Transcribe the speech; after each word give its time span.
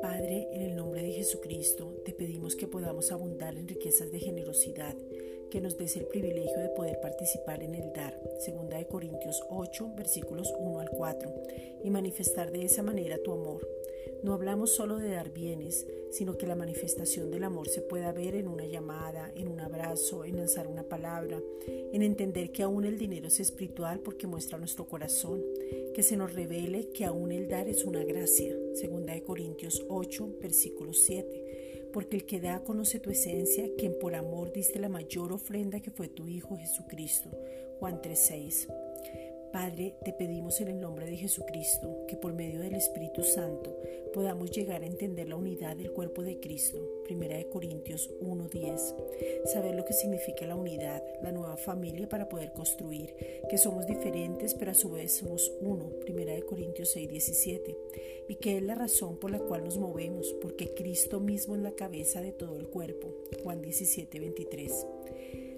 Padre, 0.00 0.48
en 0.52 0.62
el 0.62 0.76
nombre 0.76 1.02
de 1.02 1.12
Jesucristo, 1.12 2.00
te 2.04 2.12
pedimos 2.12 2.54
que 2.54 2.68
podamos 2.68 3.10
abundar 3.10 3.56
en 3.56 3.66
riquezas 3.66 4.12
de 4.12 4.20
generosidad, 4.20 4.96
que 5.50 5.60
nos 5.60 5.76
des 5.76 5.96
el 5.96 6.06
privilegio 6.06 6.60
de 6.60 6.68
poder 6.68 7.00
participar 7.00 7.62
en 7.62 7.74
el 7.74 7.92
dar, 7.92 8.16
segunda 8.38 8.78
de 8.78 8.86
Corintios 8.86 9.42
8, 9.50 9.92
versículos 9.96 10.52
1 10.58 10.78
al 10.80 10.90
4, 10.90 11.34
y 11.82 11.90
manifestar 11.90 12.52
de 12.52 12.64
esa 12.64 12.82
manera 12.82 13.18
tu 13.22 13.32
amor 13.32 13.66
no 14.22 14.34
hablamos 14.34 14.70
solo 14.70 14.98
de 14.98 15.10
dar 15.10 15.32
bienes, 15.32 15.86
sino 16.10 16.38
que 16.38 16.46
la 16.46 16.54
manifestación 16.54 17.30
del 17.30 17.44
amor 17.44 17.68
se 17.68 17.80
pueda 17.80 18.12
ver 18.12 18.36
en 18.36 18.46
una 18.46 18.66
llamada, 18.66 19.32
en 19.34 19.48
un 19.48 19.60
abrazo, 19.60 20.24
en 20.24 20.36
lanzar 20.36 20.66
una 20.68 20.84
palabra, 20.84 21.40
en 21.66 22.02
entender 22.02 22.52
que 22.52 22.62
aún 22.62 22.84
el 22.84 22.98
dinero 22.98 23.26
es 23.26 23.40
espiritual 23.40 24.00
porque 24.00 24.26
muestra 24.26 24.58
nuestro 24.58 24.86
corazón, 24.86 25.42
que 25.94 26.02
se 26.02 26.16
nos 26.16 26.34
revele 26.34 26.90
que 26.90 27.04
aún 27.04 27.32
el 27.32 27.48
dar 27.48 27.68
es 27.68 27.84
una 27.84 28.04
gracia. 28.04 28.56
Segunda 28.74 29.12
de 29.12 29.22
Corintios 29.22 29.84
8, 29.88 30.36
versículo 30.40 30.92
7. 30.92 31.90
Porque 31.92 32.16
el 32.16 32.24
que 32.24 32.40
da 32.40 32.62
conoce 32.62 33.00
tu 33.00 33.10
esencia, 33.10 33.68
quien 33.76 33.98
por 33.98 34.14
amor 34.14 34.52
diste 34.52 34.78
la 34.78 34.88
mayor 34.88 35.32
ofrenda 35.32 35.80
que 35.80 35.90
fue 35.90 36.08
tu 36.08 36.26
Hijo 36.26 36.56
Jesucristo. 36.56 37.30
Juan 37.78 38.00
3:6. 38.00 38.68
Padre, 39.52 39.94
te 40.02 40.14
pedimos 40.14 40.62
en 40.62 40.68
el 40.68 40.80
nombre 40.80 41.04
de 41.04 41.16
Jesucristo 41.16 42.06
que 42.08 42.16
por 42.16 42.32
medio 42.32 42.60
del 42.60 42.74
Espíritu 42.74 43.22
Santo 43.22 43.78
podamos 44.14 44.50
llegar 44.50 44.82
a 44.82 44.86
entender 44.86 45.28
la 45.28 45.36
unidad 45.36 45.76
del 45.76 45.92
cuerpo 45.92 46.22
de 46.22 46.40
Cristo. 46.40 46.78
Primera 47.04 47.36
de 47.36 47.50
Corintios 47.50 48.10
1:10. 48.22 48.94
Saber 49.44 49.74
lo 49.74 49.84
que 49.84 49.92
significa 49.92 50.46
la 50.46 50.56
unidad, 50.56 51.02
la 51.22 51.32
nueva 51.32 51.58
familia 51.58 52.08
para 52.08 52.30
poder 52.30 52.52
construir, 52.52 53.14
que 53.50 53.58
somos 53.58 53.86
diferentes 53.86 54.54
pero 54.54 54.70
a 54.70 54.74
su 54.74 54.90
vez 54.90 55.18
somos 55.18 55.52
uno. 55.60 55.90
Primera 56.00 56.32
de 56.32 56.42
Corintios 56.42 56.96
6:17. 56.96 57.76
Y 58.28 58.36
que 58.36 58.56
es 58.56 58.62
la 58.62 58.74
razón 58.74 59.18
por 59.18 59.30
la 59.30 59.38
cual 59.38 59.64
nos 59.64 59.76
movemos, 59.76 60.32
porque 60.40 60.72
Cristo 60.72 61.20
mismo 61.20 61.56
es 61.56 61.60
la 61.60 61.72
cabeza 61.72 62.22
de 62.22 62.32
todo 62.32 62.58
el 62.58 62.68
cuerpo. 62.68 63.08
Juan 63.42 63.60
17:23. 63.60 64.86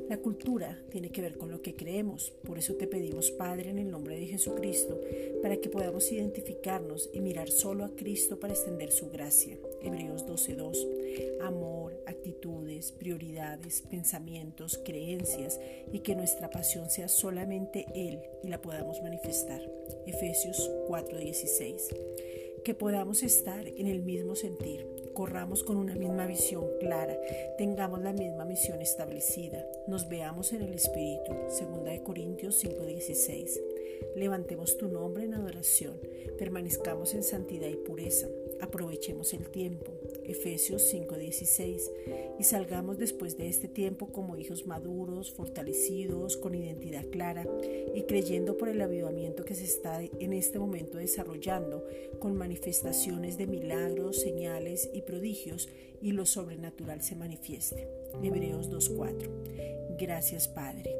La 0.08 0.18
cultura 0.18 0.78
tiene 0.90 1.10
que 1.10 1.22
ver 1.22 1.38
con 1.38 1.50
lo 1.50 1.62
que 1.62 1.74
creemos, 1.74 2.34
por 2.44 2.58
eso 2.58 2.74
te 2.74 2.86
pedimos, 2.86 3.30
Padre, 3.30 3.70
en 3.70 3.78
el 3.78 3.90
nombre 3.90 4.18
de 4.18 4.26
Jesucristo, 4.26 5.00
para 5.42 5.56
que 5.56 5.70
podamos 5.70 6.12
identificarnos 6.12 7.08
y 7.14 7.20
mirar 7.20 7.50
solo 7.50 7.84
a 7.84 7.96
Cristo 7.96 8.38
para 8.38 8.52
extender 8.52 8.92
su 8.92 9.08
gracia. 9.10 9.56
Hebreos 9.82 10.26
12.2. 10.26 11.40
Amor, 11.42 11.98
actitudes, 12.06 12.92
prioridades, 12.92 13.82
pensamientos, 13.82 14.78
creencias 14.84 15.58
y 15.90 16.00
que 16.00 16.14
nuestra 16.14 16.50
pasión 16.50 16.90
sea 16.90 17.08
solamente 17.08 17.86
Él 17.94 18.20
y 18.42 18.48
la 18.48 18.60
podamos 18.60 19.00
manifestar. 19.02 19.62
Efesios 20.06 20.70
4.16. 20.86 22.62
Que 22.62 22.74
podamos 22.74 23.22
estar 23.22 23.66
en 23.66 23.86
el 23.86 24.02
mismo 24.02 24.36
sentir 24.36 24.93
corramos 25.14 25.62
con 25.62 25.76
una 25.76 25.94
misma 25.94 26.26
visión 26.26 26.66
clara, 26.80 27.16
tengamos 27.56 28.02
la 28.02 28.12
misma 28.12 28.44
misión 28.44 28.80
establecida, 28.82 29.64
nos 29.86 30.08
veamos 30.08 30.52
en 30.52 30.62
el 30.62 30.74
Espíritu. 30.74 31.32
2 31.48 32.00
Corintios 32.00 32.62
5:16. 32.62 33.60
Levantemos 34.16 34.76
tu 34.76 34.88
nombre 34.88 35.24
en 35.24 35.34
adoración, 35.34 35.98
permanezcamos 36.36 37.14
en 37.14 37.22
santidad 37.22 37.68
y 37.68 37.76
pureza, 37.76 38.26
aprovechemos 38.60 39.32
el 39.32 39.48
tiempo, 39.48 39.92
Efesios 40.26 40.82
5:16, 40.92 41.90
y 42.38 42.44
salgamos 42.44 42.98
después 42.98 43.36
de 43.36 43.48
este 43.48 43.68
tiempo 43.68 44.08
como 44.08 44.36
hijos 44.36 44.66
maduros, 44.66 45.32
fortalecidos, 45.32 46.36
con 46.36 46.54
identidad 46.54 47.06
clara 47.06 47.46
y 47.94 48.02
creyendo 48.02 48.56
por 48.56 48.68
el 48.68 48.80
avivamiento 48.80 49.44
que 49.44 49.54
se 49.54 49.64
está 49.64 50.02
en 50.02 50.32
este 50.32 50.58
momento 50.58 50.98
desarrollando, 50.98 51.86
con 52.18 52.36
manifestaciones 52.36 53.38
de 53.38 53.46
milagros, 53.46 54.20
señales 54.20 54.90
y 54.92 55.02
prodigios, 55.02 55.68
y 56.00 56.12
lo 56.12 56.26
sobrenatural 56.26 57.02
se 57.02 57.16
manifieste. 57.16 57.88
Hebreos 58.22 58.70
2:4. 58.70 59.30
Gracias 59.98 60.48
Padre. 60.48 60.90